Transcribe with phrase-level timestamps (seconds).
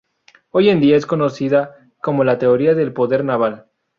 [0.49, 3.67] Hoy en día, es conocida como la teoría del poder naval.